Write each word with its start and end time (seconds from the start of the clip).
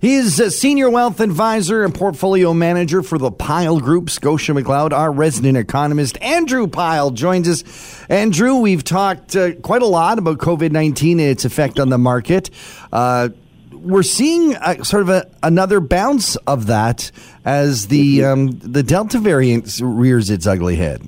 He 0.00 0.14
is 0.14 0.38
a 0.38 0.52
senior 0.52 0.88
wealth 0.88 1.18
advisor 1.18 1.84
and 1.84 1.92
portfolio 1.92 2.54
manager 2.54 3.02
for 3.02 3.18
the 3.18 3.32
Pyle 3.32 3.80
Group. 3.80 4.10
Scotia 4.10 4.52
McLeod, 4.52 4.92
our 4.92 5.10
resident 5.10 5.58
economist, 5.58 6.16
Andrew 6.22 6.68
Pyle, 6.68 7.10
joins 7.10 7.48
us. 7.48 8.04
Andrew, 8.08 8.56
we've 8.56 8.84
talked 8.84 9.34
uh, 9.34 9.54
quite 9.56 9.82
a 9.82 9.86
lot 9.86 10.20
about 10.20 10.38
COVID 10.38 10.70
19 10.70 11.18
and 11.18 11.28
its 11.28 11.44
effect 11.44 11.80
on 11.80 11.88
the 11.88 11.98
market. 11.98 12.48
Uh, 12.92 13.30
we're 13.72 14.04
seeing 14.04 14.54
a, 14.54 14.84
sort 14.84 15.02
of 15.02 15.08
a, 15.08 15.28
another 15.42 15.80
bounce 15.80 16.36
of 16.46 16.66
that 16.66 17.10
as 17.44 17.88
the 17.88 18.24
um, 18.24 18.52
the 18.52 18.84
Delta 18.84 19.18
variant 19.18 19.80
rears 19.82 20.30
its 20.30 20.46
ugly 20.46 20.76
head. 20.76 21.02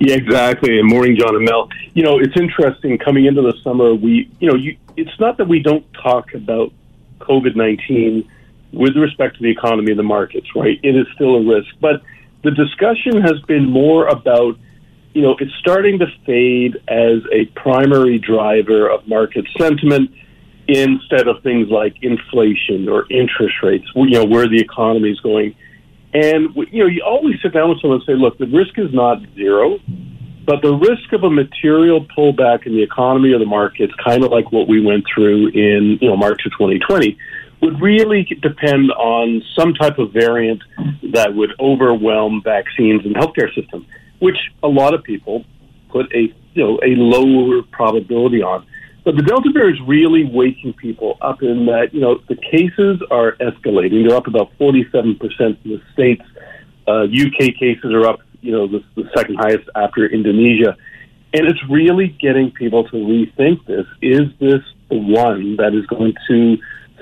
Yeah, 0.00 0.14
exactly. 0.14 0.78
And 0.78 0.88
morning, 0.88 1.18
John 1.18 1.36
and 1.36 1.44
Mel. 1.44 1.68
You 1.92 2.04
know, 2.04 2.18
it's 2.18 2.36
interesting 2.38 2.96
coming 2.96 3.26
into 3.26 3.42
the 3.42 3.54
summer. 3.62 3.94
We, 3.94 4.30
you 4.40 4.48
know, 4.48 4.54
you, 4.54 4.78
it's 4.96 5.20
not 5.20 5.36
that 5.36 5.48
we 5.48 5.60
don't 5.60 5.84
talk 5.92 6.32
about 6.32 6.72
COVID 7.20 7.56
19 7.56 8.28
with 8.72 8.96
respect 8.96 9.36
to 9.36 9.42
the 9.42 9.50
economy 9.50 9.90
and 9.92 9.98
the 9.98 10.04
markets, 10.04 10.48
right? 10.54 10.78
It 10.82 10.96
is 10.96 11.06
still 11.14 11.36
a 11.36 11.44
risk. 11.44 11.68
But 11.80 12.02
the 12.42 12.50
discussion 12.50 13.20
has 13.22 13.40
been 13.46 13.64
more 13.70 14.06
about, 14.06 14.58
you 15.14 15.22
know, 15.22 15.36
it's 15.38 15.54
starting 15.58 15.98
to 16.00 16.06
fade 16.24 16.76
as 16.88 17.22
a 17.32 17.46
primary 17.54 18.18
driver 18.18 18.88
of 18.88 19.06
market 19.08 19.46
sentiment 19.58 20.10
instead 20.68 21.28
of 21.28 21.42
things 21.42 21.68
like 21.70 21.94
inflation 22.02 22.88
or 22.88 23.06
interest 23.10 23.54
rates, 23.62 23.86
you 23.94 24.10
know, 24.10 24.24
where 24.24 24.48
the 24.48 24.60
economy 24.60 25.10
is 25.10 25.20
going. 25.20 25.54
And, 26.12 26.54
you 26.70 26.82
know, 26.82 26.86
you 26.86 27.02
always 27.04 27.36
sit 27.42 27.52
down 27.52 27.68
with 27.68 27.80
someone 27.80 28.00
and 28.00 28.06
say, 28.06 28.14
look, 28.14 28.38
the 28.38 28.46
risk 28.46 28.78
is 28.78 28.92
not 28.92 29.18
zero, 29.34 29.78
but 30.46 30.62
the 30.62 30.72
risk 30.72 31.12
of 31.12 31.24
a 31.24 31.30
material 31.30 32.06
pullback 32.16 32.66
in 32.66 32.72
the 32.72 32.82
economy 32.82 33.32
or 33.32 33.38
the 33.38 33.46
markets, 33.46 33.92
kind 34.02 34.24
of 34.24 34.30
like 34.30 34.52
what 34.52 34.68
we 34.68 34.80
went 34.80 35.04
through 35.12 35.48
in, 35.48 35.98
you 36.00 36.08
know, 36.08 36.16
March 36.16 36.46
of 36.46 36.52
2020, 36.52 37.18
would 37.62 37.80
really 37.80 38.22
depend 38.40 38.92
on 38.92 39.42
some 39.58 39.74
type 39.74 39.98
of 39.98 40.12
variant 40.12 40.62
that 41.12 41.34
would 41.34 41.50
overwhelm 41.58 42.42
vaccines 42.44 43.04
and 43.04 43.16
healthcare 43.16 43.52
system, 43.54 43.84
which 44.20 44.36
a 44.62 44.68
lot 44.68 44.94
of 44.94 45.02
people 45.02 45.44
put 45.88 46.06
a, 46.14 46.32
you 46.54 46.62
know, 46.62 46.78
a 46.84 46.94
lower 46.94 47.62
probability 47.72 48.42
on. 48.42 48.64
But 49.04 49.16
the 49.16 49.22
Delta 49.22 49.50
variant 49.52 49.80
is 49.80 49.86
really 49.86 50.24
waking 50.24 50.74
people 50.74 51.16
up 51.20 51.42
in 51.42 51.66
that, 51.66 51.94
you 51.94 52.00
know, 52.00 52.20
the 52.28 52.36
cases 52.36 53.00
are 53.10 53.36
escalating. 53.40 54.06
They're 54.06 54.16
up 54.16 54.26
about 54.26 54.50
47% 54.58 55.20
in 55.40 55.58
the 55.64 55.80
States. 55.92 56.22
Uh, 56.88 57.04
UK 57.04 57.54
cases 57.58 57.92
are 57.92 58.06
up, 58.06 58.20
you 58.46 58.52
know, 58.52 58.68
the, 58.68 58.84
the 58.94 59.10
second 59.14 59.36
highest 59.36 59.68
after 59.74 60.06
Indonesia. 60.06 60.76
And 61.34 61.46
it's 61.46 61.60
really 61.68 62.16
getting 62.20 62.52
people 62.52 62.84
to 62.84 62.96
rethink 62.96 63.66
this. 63.66 63.86
Is 64.00 64.28
this 64.38 64.62
the 64.88 64.98
one 64.98 65.56
that 65.56 65.74
is 65.74 65.84
going 65.86 66.14
to 66.28 66.56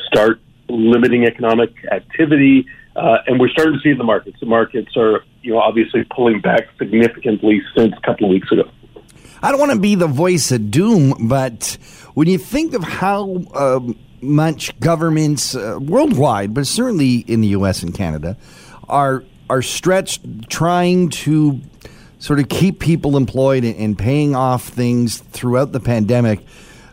start 0.06 0.40
limiting 0.68 1.24
economic 1.26 1.70
activity? 1.92 2.66
Uh, 2.96 3.18
and 3.26 3.38
we're 3.38 3.50
starting 3.50 3.74
to 3.74 3.80
see 3.80 3.92
the 3.92 4.04
markets. 4.04 4.38
The 4.40 4.46
markets 4.46 4.96
are, 4.96 5.22
you 5.42 5.52
know, 5.52 5.58
obviously 5.58 6.04
pulling 6.16 6.40
back 6.40 6.62
significantly 6.78 7.60
since 7.76 7.92
a 7.96 8.00
couple 8.00 8.26
of 8.26 8.30
weeks 8.30 8.50
ago. 8.50 8.70
I 9.42 9.50
don't 9.50 9.60
want 9.60 9.72
to 9.72 9.78
be 9.78 9.94
the 9.94 10.06
voice 10.06 10.50
of 10.50 10.70
doom, 10.70 11.28
but 11.28 11.76
when 12.14 12.26
you 12.28 12.38
think 12.38 12.72
of 12.72 12.82
how 12.82 13.44
uh, 13.52 13.80
much 14.22 14.78
governments 14.80 15.54
uh, 15.54 15.78
worldwide, 15.78 16.54
but 16.54 16.66
certainly 16.66 17.16
in 17.16 17.42
the 17.42 17.48
U.S. 17.48 17.82
and 17.82 17.92
Canada, 17.92 18.38
are 18.88 19.22
are 19.48 19.62
stretched 19.62 20.48
trying 20.48 21.10
to 21.10 21.60
sort 22.18 22.40
of 22.40 22.48
keep 22.48 22.80
people 22.80 23.16
employed 23.16 23.64
and 23.64 23.98
paying 23.98 24.34
off 24.34 24.68
things 24.68 25.18
throughout 25.18 25.72
the 25.72 25.80
pandemic. 25.80 26.40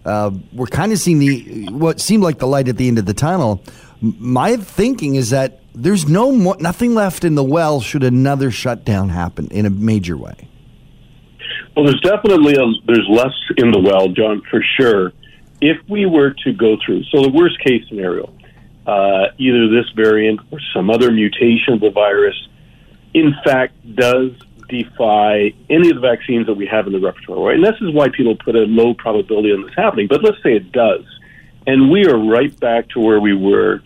Uh, 0.04 0.32
we're 0.52 0.66
kind 0.66 0.92
of 0.92 1.00
seeing 1.00 1.20
the 1.20 1.70
what 1.72 2.00
seemed 2.02 2.24
like 2.24 2.40
the 2.40 2.48
light 2.48 2.68
at 2.68 2.78
the 2.78 2.88
end 2.88 2.98
of 2.98 3.06
the 3.06 3.14
tunnel. 3.14 3.64
My 4.02 4.58
thinking 4.58 5.16
is 5.16 5.30
that 5.30 5.60
there's 5.74 6.10
no 6.10 6.32
more, 6.32 6.58
nothing 6.60 6.96
left 6.96 7.24
in 7.24 7.36
the 7.36 7.44
well 7.44 7.80
should 7.82 8.04
another 8.04 8.52
shutdown 8.52 9.10
happen 9.10 9.48
in 9.52 9.66
a 9.66 9.70
major 9.70 10.18
way. 10.18 10.50
Well, 11.76 11.86
there's 11.86 12.02
definitely 12.02 12.56
a, 12.56 12.66
there's 12.86 13.08
less 13.10 13.34
in 13.58 13.72
the 13.72 13.80
well, 13.80 14.10
John, 14.10 14.42
for 14.50 14.62
sure. 14.78 15.14
If 15.62 15.78
we 15.88 16.06
were 16.06 16.32
to 16.44 16.54
go 16.54 16.76
through, 16.84 17.04
so 17.06 17.22
the 17.22 17.30
worst 17.30 17.60
case 17.64 17.84
scenario, 17.88 18.34
uh, 18.86 19.28
either 19.38 19.70
this 19.70 19.90
variant 19.96 20.40
or 20.52 20.60
some 20.74 20.90
other 20.90 21.12
mutation 21.12 21.74
of 21.74 21.80
the 21.82 21.92
virus, 21.92 22.36
in 23.14 23.34
fact, 23.44 23.74
does 23.96 24.32
defy 24.70 25.54
any 25.70 25.90
of 25.90 25.96
the 25.96 26.02
vaccines 26.02 26.48
that 26.48 26.54
we 26.54 26.66
have 26.66 26.88
in 26.88 26.94
the 26.94 27.00
repertoire. 27.00 27.48
Right? 27.48 27.56
And 27.56 27.64
this 27.64 27.76
is 27.82 27.94
why 27.94 28.10
people 28.10 28.36
put 28.38 28.56
a 28.56 28.62
low 28.62 28.94
probability 28.94 29.52
on 29.52 29.64
this 29.64 29.76
happening. 29.76 30.08
But 30.08 30.24
let's 30.24 30.42
say 30.42 30.54
it 30.56 30.72
does, 30.72 31.04
and 31.68 31.92
we 31.92 32.06
are 32.06 32.18
right 32.18 32.58
back 32.60 32.90
to 32.90 33.00
where 33.00 33.20
we 33.20 33.36
were 33.36 33.82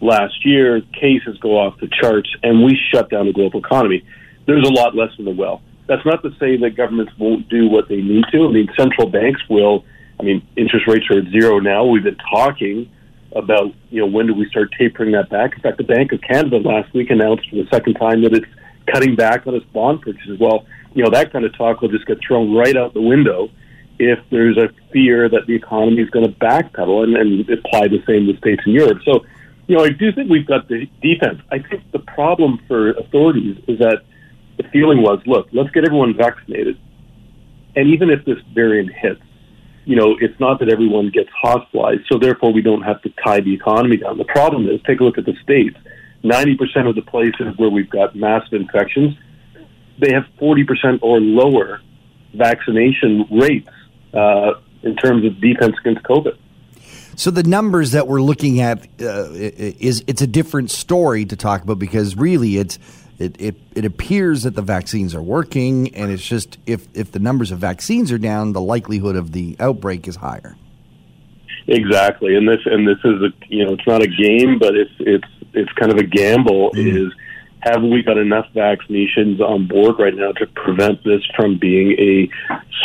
last 0.00 0.44
year. 0.44 0.80
Cases 0.92 1.38
go 1.38 1.58
off 1.58 1.78
the 1.80 1.88
charts, 1.88 2.28
and 2.42 2.62
we 2.62 2.78
shut 2.92 3.10
down 3.10 3.26
the 3.26 3.32
global 3.32 3.60
economy. 3.60 4.04
There's 4.46 4.66
a 4.66 4.72
lot 4.72 4.94
less 4.94 5.10
in 5.18 5.24
the 5.24 5.32
well. 5.32 5.62
That's 5.88 6.04
not 6.04 6.22
to 6.22 6.30
say 6.38 6.56
that 6.56 6.76
governments 6.76 7.12
won't 7.18 7.48
do 7.48 7.68
what 7.68 7.88
they 7.88 8.00
need 8.00 8.24
to. 8.32 8.46
I 8.46 8.52
mean, 8.52 8.68
central 8.76 9.08
banks 9.08 9.40
will. 9.48 9.84
I 10.18 10.22
mean, 10.22 10.46
interest 10.56 10.86
rates 10.86 11.06
are 11.10 11.18
at 11.18 11.26
zero 11.30 11.58
now. 11.58 11.84
We've 11.84 12.02
been 12.02 12.16
talking 12.30 12.90
about, 13.36 13.72
you 13.90 14.00
know, 14.00 14.06
when 14.06 14.26
do 14.26 14.34
we 14.34 14.48
start 14.48 14.74
tapering 14.78 15.12
that 15.12 15.28
back? 15.28 15.54
In 15.54 15.60
fact, 15.60 15.78
the 15.78 15.84
Bank 15.84 16.12
of 16.12 16.20
Canada 16.22 16.58
last 16.58 16.92
week 16.94 17.10
announced 17.10 17.48
for 17.50 17.56
the 17.56 17.66
second 17.72 17.94
time 17.94 18.22
that 18.22 18.32
it's 18.32 18.46
cutting 18.92 19.16
back 19.16 19.46
on 19.46 19.54
its 19.54 19.66
bond 19.66 20.02
purchases. 20.02 20.38
Well, 20.38 20.66
you 20.94 21.02
know, 21.04 21.10
that 21.10 21.32
kind 21.32 21.44
of 21.44 21.56
talk 21.56 21.80
will 21.80 21.88
just 21.88 22.06
get 22.06 22.18
thrown 22.26 22.54
right 22.54 22.76
out 22.76 22.94
the 22.94 23.02
window 23.02 23.50
if 23.98 24.18
there's 24.30 24.56
a 24.56 24.68
fear 24.92 25.28
that 25.28 25.46
the 25.46 25.54
economy 25.54 26.02
is 26.02 26.10
going 26.10 26.26
to 26.26 26.32
backpedal 26.38 27.04
and, 27.04 27.16
and 27.16 27.48
apply 27.50 27.88
the 27.88 28.02
same 28.06 28.26
to 28.26 28.36
states 28.38 28.62
in 28.66 28.72
Europe. 28.72 28.98
So, 29.04 29.24
you 29.66 29.76
know, 29.76 29.84
I 29.84 29.90
do 29.90 30.12
think 30.12 30.30
we've 30.30 30.46
got 30.46 30.68
the 30.68 30.86
defense. 31.02 31.40
I 31.50 31.58
think 31.58 31.82
the 31.92 31.98
problem 31.98 32.60
for 32.68 32.90
authorities 32.90 33.56
is 33.66 33.78
that 33.78 34.02
the 34.56 34.64
feeling 34.72 35.02
was, 35.02 35.20
look, 35.26 35.48
let's 35.52 35.70
get 35.70 35.84
everyone 35.84 36.16
vaccinated. 36.16 36.78
And 37.74 37.88
even 37.88 38.10
if 38.10 38.24
this 38.24 38.38
variant 38.54 38.92
hits, 38.92 39.22
you 39.86 39.94
know, 39.94 40.16
it's 40.20 40.38
not 40.40 40.58
that 40.58 40.68
everyone 40.68 41.10
gets 41.10 41.30
hospitalized, 41.30 42.02
so 42.10 42.18
therefore 42.18 42.52
we 42.52 42.60
don't 42.60 42.82
have 42.82 43.00
to 43.02 43.12
tie 43.24 43.40
the 43.40 43.54
economy 43.54 43.96
down. 43.96 44.18
The 44.18 44.24
problem 44.24 44.68
is, 44.68 44.80
take 44.84 44.98
a 44.98 45.04
look 45.04 45.16
at 45.16 45.24
the 45.24 45.36
states. 45.42 45.78
90% 46.24 46.88
of 46.88 46.96
the 46.96 47.02
places 47.02 47.56
where 47.56 47.70
we've 47.70 47.88
got 47.88 48.16
massive 48.16 48.54
infections, 48.54 49.16
they 50.00 50.12
have 50.12 50.24
40% 50.40 50.98
or 51.02 51.20
lower 51.20 51.80
vaccination 52.34 53.26
rates 53.30 53.70
uh, 54.12 54.54
in 54.82 54.96
terms 54.96 55.24
of 55.24 55.40
defense 55.40 55.76
against 55.80 56.02
COVID. 56.02 56.36
So 57.14 57.30
the 57.30 57.44
numbers 57.44 57.92
that 57.92 58.08
we're 58.08 58.20
looking 58.20 58.60
at 58.60 58.88
uh, 59.00 59.28
is 59.30 60.02
it's 60.08 60.20
a 60.20 60.26
different 60.26 60.72
story 60.72 61.24
to 61.26 61.36
talk 61.36 61.62
about 61.62 61.78
because 61.78 62.16
really 62.16 62.58
it's 62.58 62.78
it, 63.18 63.40
it, 63.40 63.56
it 63.74 63.84
appears 63.84 64.42
that 64.42 64.54
the 64.54 64.62
vaccines 64.62 65.14
are 65.14 65.22
working, 65.22 65.94
and 65.94 66.10
it's 66.10 66.26
just 66.26 66.58
if, 66.66 66.86
if 66.94 67.12
the 67.12 67.18
numbers 67.18 67.50
of 67.50 67.58
vaccines 67.58 68.12
are 68.12 68.18
down, 68.18 68.52
the 68.52 68.60
likelihood 68.60 69.16
of 69.16 69.32
the 69.32 69.56
outbreak 69.58 70.06
is 70.06 70.16
higher. 70.16 70.56
Exactly, 71.68 72.36
and 72.36 72.48
this 72.48 72.60
and 72.64 72.86
this 72.86 72.98
is 73.04 73.22
a 73.22 73.32
you 73.48 73.64
know 73.64 73.72
it's 73.72 73.86
not 73.86 74.00
a 74.00 74.06
game, 74.06 74.58
but 74.58 74.76
it's 74.76 74.92
it's 75.00 75.28
it's 75.52 75.72
kind 75.72 75.90
of 75.90 75.98
a 75.98 76.04
gamble. 76.04 76.70
Mm. 76.72 77.06
Is 77.06 77.12
have 77.60 77.82
we 77.82 78.02
got 78.02 78.18
enough 78.18 78.46
vaccinations 78.54 79.40
on 79.40 79.66
board 79.66 79.96
right 79.98 80.14
now 80.14 80.30
to 80.32 80.46
prevent 80.46 81.02
this 81.02 81.22
from 81.34 81.58
being 81.58 81.92
a 81.98 82.30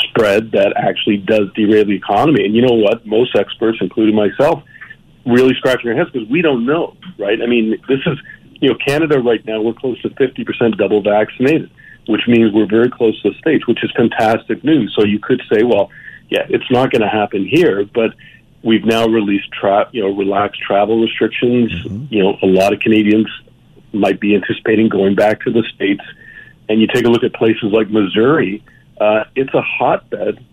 spread 0.03 0.51
that 0.53 0.73
actually 0.75 1.17
does 1.17 1.53
derail 1.55 1.85
the 1.85 1.95
economy? 1.95 2.45
And 2.45 2.55
you 2.55 2.63
know 2.63 2.73
what? 2.73 3.05
Most 3.05 3.35
experts, 3.35 3.77
including 3.81 4.15
myself, 4.15 4.63
really 5.25 5.53
scratching 5.55 5.85
their 5.85 5.95
heads 5.95 6.09
because 6.11 6.27
we 6.29 6.41
don't 6.41 6.65
know, 6.65 6.95
right? 7.19 7.39
I 7.39 7.45
mean, 7.45 7.77
this 7.87 7.99
is 8.07 8.17
you 8.61 8.69
know, 8.69 8.75
Canada 8.75 9.19
right 9.19 9.43
now, 9.45 9.59
we're 9.59 9.73
close 9.73 10.01
to 10.03 10.09
50% 10.09 10.77
double 10.77 11.01
vaccinated, 11.01 11.69
which 12.07 12.27
means 12.27 12.53
we're 12.53 12.67
very 12.67 12.89
close 12.89 13.19
to 13.23 13.31
the 13.31 13.37
States, 13.39 13.67
which 13.67 13.83
is 13.83 13.91
fantastic 13.95 14.63
news. 14.63 14.93
So 14.95 15.03
you 15.03 15.19
could 15.19 15.41
say, 15.51 15.63
well, 15.63 15.89
yeah, 16.29 16.45
it's 16.47 16.69
not 16.71 16.91
going 16.91 17.01
to 17.01 17.09
happen 17.09 17.45
here, 17.45 17.83
but 17.85 18.13
we've 18.63 18.85
now 18.85 19.07
released, 19.07 19.51
tra- 19.51 19.89
you 19.91 20.01
know, 20.01 20.15
relaxed 20.15 20.61
travel 20.61 21.01
restrictions. 21.01 21.71
Mm-hmm. 21.71 22.13
You 22.13 22.23
know, 22.23 22.37
a 22.43 22.45
lot 22.45 22.71
of 22.71 22.79
Canadians 22.79 23.27
might 23.93 24.19
be 24.19 24.35
anticipating 24.35 24.89
going 24.89 25.15
back 25.15 25.41
to 25.41 25.51
the 25.51 25.63
States. 25.75 26.03
And 26.69 26.79
you 26.79 26.87
take 26.87 27.05
a 27.05 27.09
look 27.09 27.23
at 27.23 27.33
places 27.33 27.73
like 27.73 27.89
Missouri, 27.89 28.63
uh, 28.99 29.25
it's 29.35 29.53
a 29.55 29.61
hotbed 29.61 30.45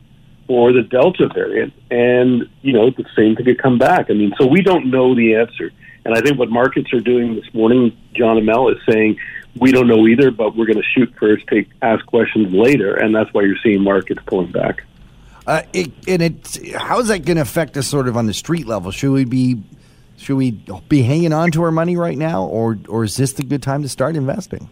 for 0.47 0.73
the 0.73 0.83
Delta 0.83 1.29
variant. 1.29 1.75
And, 1.91 2.49
you 2.63 2.73
know, 2.73 2.89
the 2.91 3.05
same 3.15 3.37
thing 3.37 3.45
could 3.45 3.63
come 3.63 3.79
back. 3.79 4.11
I 4.11 4.15
mean, 4.15 4.33
so 4.41 4.47
we 4.47 4.63
don't 4.63 4.91
know 4.91 5.15
the 5.15 5.35
answer. 5.35 5.71
And 6.09 6.17
I 6.17 6.23
think 6.23 6.39
what 6.39 6.49
markets 6.49 6.91
are 6.95 7.01
doing 7.01 7.35
this 7.35 7.53
morning, 7.53 7.95
John 8.15 8.39
and 8.39 8.47
Mel, 8.47 8.71
is 8.71 8.79
saying 8.89 9.19
we 9.61 9.73
don't 9.73 9.87
know 9.87 10.07
either, 10.07 10.31
but 10.31 10.57
we're 10.57 10.65
going 10.65 10.79
to 10.79 10.89
shoot 10.95 11.13
first, 11.21 11.47
take 11.49 11.69
ask 11.83 12.07
questions 12.07 12.51
later, 12.51 12.95
and 12.95 13.15
that's 13.15 13.29
why 13.35 13.43
you're 13.43 13.59
seeing 13.63 13.83
markets 13.83 14.23
pulling 14.25 14.51
back. 14.51 14.85
Uh, 15.47 15.61
it, 15.75 15.93
and 16.09 16.23
it, 16.23 16.75
how 16.75 16.99
is 17.01 17.09
that 17.09 17.27
going 17.27 17.37
to 17.37 17.43
affect 17.43 17.77
us 17.77 17.87
sort 17.87 18.09
of 18.09 18.17
on 18.17 18.25
the 18.25 18.33
street 18.33 18.67
level? 18.67 18.91
Should 18.91 19.13
we 19.13 19.27
be 19.27 19.63
should 20.17 20.37
we 20.37 20.53
be 20.89 21.03
hanging 21.03 21.35
on 21.35 21.51
to 21.51 21.63
our 21.63 21.71
money 21.71 21.99
right 21.99 22.17
now, 22.17 22.43
or 22.43 22.79
or 22.89 23.05
is 23.05 23.15
this 23.19 23.35
the 23.35 23.43
good 23.43 23.63
time 23.63 23.83
to 23.83 23.89
start 23.91 24.17
investing? 24.17 24.71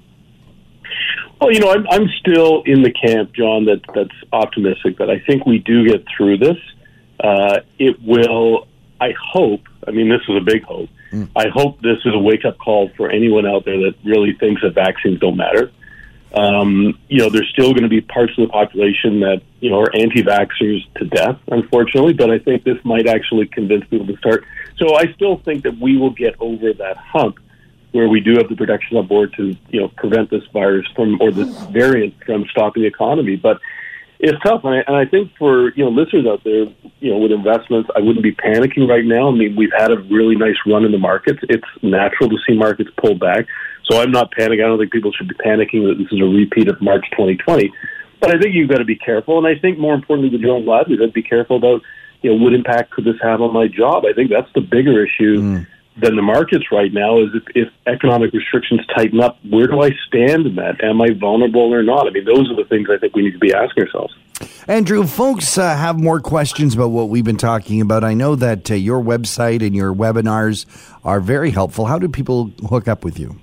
Well, 1.38 1.52
you 1.52 1.60
know, 1.60 1.70
I'm, 1.70 1.86
I'm 1.90 2.08
still 2.18 2.62
in 2.64 2.80
the 2.80 2.92
camp, 2.92 3.34
John, 3.34 3.66
that 3.66 3.82
that's 3.94 4.16
optimistic. 4.32 4.96
That 4.96 5.10
I 5.10 5.18
think 5.18 5.44
we 5.44 5.58
do 5.58 5.86
get 5.86 6.02
through 6.16 6.38
this. 6.38 6.56
Uh, 7.20 7.60
it 7.78 8.00
will. 8.02 8.68
I 9.02 9.12
hope. 9.22 9.60
I 9.86 9.90
mean, 9.90 10.08
this 10.08 10.22
is 10.30 10.34
a 10.34 10.40
big 10.40 10.62
hope 10.62 10.88
Mm. 11.12 11.30
I 11.36 11.48
hope 11.48 11.80
this 11.80 11.98
is 12.04 12.14
a 12.14 12.18
wake 12.18 12.44
up 12.44 12.58
call 12.58 12.90
for 12.96 13.10
anyone 13.10 13.46
out 13.46 13.64
there 13.64 13.78
that 13.78 13.94
really 14.04 14.34
thinks 14.34 14.62
that 14.62 14.74
vaccines 14.74 15.20
don't 15.20 15.36
matter. 15.36 15.70
Um, 16.34 16.98
you 17.08 17.18
know, 17.18 17.30
there's 17.30 17.48
still 17.50 17.70
going 17.72 17.84
to 17.84 17.88
be 17.88 18.00
parts 18.00 18.32
of 18.36 18.46
the 18.46 18.52
population 18.52 19.20
that, 19.20 19.42
you 19.60 19.70
know, 19.70 19.80
are 19.80 19.94
anti 19.94 20.22
vaxxers 20.22 20.80
to 20.96 21.06
death, 21.06 21.38
unfortunately, 21.48 22.12
but 22.12 22.30
I 22.30 22.38
think 22.38 22.64
this 22.64 22.78
might 22.84 23.06
actually 23.06 23.46
convince 23.46 23.86
people 23.86 24.06
to 24.06 24.16
start. 24.18 24.44
So 24.76 24.96
I 24.96 25.12
still 25.14 25.38
think 25.38 25.62
that 25.62 25.78
we 25.78 25.96
will 25.96 26.10
get 26.10 26.34
over 26.40 26.72
that 26.74 26.96
hump 26.96 27.38
where 27.92 28.08
we 28.08 28.20
do 28.20 28.34
have 28.36 28.48
the 28.48 28.56
protection 28.56 28.98
on 28.98 29.06
board 29.06 29.32
to, 29.36 29.56
you 29.70 29.80
know, 29.80 29.88
prevent 29.96 30.28
this 30.28 30.42
virus 30.52 30.86
from, 30.94 31.18
or 31.22 31.30
this 31.30 31.48
variant 31.68 32.14
from 32.24 32.44
stopping 32.50 32.82
the 32.82 32.88
economy. 32.88 33.36
But 33.36 33.58
it's 34.18 34.42
tough, 34.42 34.62
and 34.64 34.74
I, 34.74 34.84
and 34.86 34.96
I 34.96 35.04
think 35.04 35.32
for 35.38 35.70
you 35.74 35.84
know 35.84 35.90
listeners 35.90 36.26
out 36.26 36.42
there, 36.44 36.66
you 37.00 37.10
know, 37.10 37.18
with 37.18 37.32
investments, 37.32 37.90
I 37.94 38.00
wouldn't 38.00 38.22
be 38.22 38.32
panicking 38.32 38.88
right 38.88 39.04
now. 39.04 39.28
I 39.28 39.32
mean, 39.32 39.56
we've 39.56 39.72
had 39.76 39.90
a 39.90 39.98
really 39.98 40.36
nice 40.36 40.56
run 40.66 40.84
in 40.84 40.92
the 40.92 40.98
markets. 40.98 41.40
It's 41.48 41.66
natural 41.82 42.30
to 42.30 42.36
see 42.46 42.54
markets 42.54 42.90
pull 42.96 43.14
back, 43.14 43.46
so 43.84 44.00
I'm 44.00 44.10
not 44.10 44.32
panicking. 44.32 44.64
I 44.64 44.68
don't 44.68 44.78
think 44.78 44.92
people 44.92 45.12
should 45.12 45.28
be 45.28 45.34
panicking 45.34 45.86
that 45.88 45.96
this 45.98 46.10
is 46.10 46.20
a 46.20 46.24
repeat 46.24 46.68
of 46.68 46.80
March 46.80 47.04
2020. 47.12 47.72
But 48.20 48.34
I 48.34 48.38
think 48.40 48.54
you've 48.54 48.70
got 48.70 48.78
to 48.78 48.84
be 48.84 48.96
careful, 48.96 49.36
and 49.38 49.46
I 49.46 49.60
think 49.60 49.78
more 49.78 49.94
importantly, 49.94 50.30
with 50.30 50.40
your 50.40 50.56
own 50.56 50.64
livelihood, 50.64 51.12
be 51.12 51.22
careful 51.22 51.56
about 51.56 51.82
you 52.22 52.30
know 52.30 52.42
what 52.42 52.54
impact 52.54 52.92
could 52.92 53.04
this 53.04 53.16
have 53.22 53.42
on 53.42 53.52
my 53.52 53.68
job. 53.68 54.04
I 54.06 54.14
think 54.14 54.30
that's 54.30 54.50
the 54.54 54.62
bigger 54.62 55.04
issue. 55.04 55.40
Mm 55.40 55.66
than 56.00 56.16
the 56.16 56.22
markets 56.22 56.66
right 56.70 56.92
now 56.92 57.18
is 57.20 57.28
if, 57.34 57.42
if 57.54 57.68
economic 57.86 58.32
restrictions 58.32 58.80
tighten 58.94 59.20
up, 59.20 59.38
where 59.48 59.66
do 59.66 59.80
I 59.80 59.90
stand 60.06 60.46
in 60.46 60.54
that? 60.56 60.82
Am 60.84 61.00
I 61.00 61.08
vulnerable 61.18 61.72
or 61.72 61.82
not? 61.82 62.06
I 62.06 62.10
mean, 62.10 62.24
those 62.24 62.50
are 62.50 62.56
the 62.56 62.68
things 62.68 62.88
I 62.90 62.98
think 62.98 63.16
we 63.16 63.22
need 63.22 63.32
to 63.32 63.38
be 63.38 63.54
asking 63.54 63.84
ourselves. 63.84 64.14
Andrew, 64.68 65.06
folks 65.06 65.56
uh, 65.56 65.76
have 65.76 65.98
more 65.98 66.20
questions 66.20 66.74
about 66.74 66.90
what 66.90 67.08
we've 67.08 67.24
been 67.24 67.38
talking 67.38 67.80
about. 67.80 68.04
I 68.04 68.12
know 68.12 68.34
that 68.34 68.70
uh, 68.70 68.74
your 68.74 69.02
website 69.02 69.64
and 69.64 69.74
your 69.74 69.94
webinars 69.94 70.66
are 71.04 71.20
very 71.20 71.50
helpful. 71.50 71.86
How 71.86 71.98
do 71.98 72.08
people 72.08 72.52
hook 72.68 72.88
up 72.88 73.04
with 73.04 73.18
you? 73.18 73.36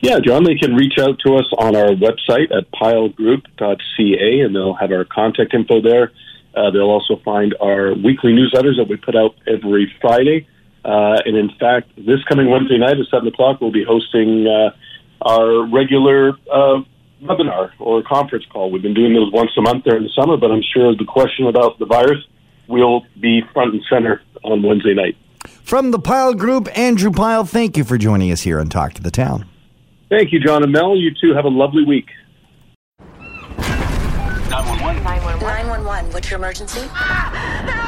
Yeah, 0.00 0.20
John, 0.20 0.44
they 0.44 0.54
can 0.54 0.74
reach 0.74 0.98
out 0.98 1.18
to 1.26 1.36
us 1.36 1.46
on 1.58 1.74
our 1.74 1.88
website 1.88 2.56
at 2.56 2.70
pylegroup.ca 2.70 4.40
and 4.40 4.54
they'll 4.54 4.74
have 4.74 4.92
our 4.92 5.04
contact 5.04 5.54
info 5.54 5.80
there. 5.80 6.12
Uh, 6.54 6.70
they'll 6.70 6.82
also 6.82 7.16
find 7.24 7.56
our 7.60 7.94
weekly 7.94 8.32
newsletters 8.32 8.76
that 8.76 8.86
we 8.88 8.96
put 8.96 9.16
out 9.16 9.34
every 9.46 9.92
Friday. 10.00 10.46
Uh, 10.88 11.20
and 11.26 11.36
in 11.36 11.50
fact, 11.60 11.94
this 11.96 12.24
coming 12.30 12.48
Wednesday 12.48 12.78
night 12.78 12.98
at 12.98 13.06
7 13.10 13.28
o'clock, 13.28 13.60
we'll 13.60 13.70
be 13.70 13.84
hosting 13.84 14.46
uh, 14.46 14.70
our 15.20 15.68
regular 15.68 16.30
uh, 16.50 16.80
webinar 17.22 17.72
or 17.78 18.02
conference 18.02 18.46
call. 18.50 18.70
We've 18.70 18.80
been 18.80 18.94
doing 18.94 19.12
those 19.12 19.30
once 19.30 19.50
a 19.58 19.60
month 19.60 19.84
during 19.84 20.04
the 20.04 20.10
summer, 20.18 20.38
but 20.38 20.50
I'm 20.50 20.62
sure 20.74 20.96
the 20.96 21.04
question 21.04 21.46
about 21.46 21.78
the 21.78 21.84
virus 21.84 22.24
will 22.68 23.04
be 23.20 23.42
front 23.52 23.74
and 23.74 23.82
center 23.90 24.22
on 24.42 24.62
Wednesday 24.62 24.94
night. 24.94 25.16
From 25.62 25.90
the 25.90 25.98
Pyle 25.98 26.32
Group, 26.32 26.68
Andrew 26.78 27.10
Pyle, 27.10 27.44
thank 27.44 27.76
you 27.76 27.84
for 27.84 27.98
joining 27.98 28.32
us 28.32 28.40
here 28.40 28.58
on 28.58 28.70
Talk 28.70 28.94
to 28.94 29.02
the 29.02 29.10
Town. 29.10 29.44
Thank 30.08 30.32
you, 30.32 30.40
John 30.40 30.62
and 30.62 30.72
Mel. 30.72 30.96
You 30.96 31.10
too 31.20 31.34
have 31.34 31.44
a 31.44 31.50
lovely 31.50 31.84
week. 31.84 32.06
911. 34.48 35.04
911. 35.04 35.46
911. 35.46 36.12
What's 36.12 36.30
your 36.30 36.38
emergency? 36.38 36.80
Ah, 36.84 37.84
I'm 37.84 37.87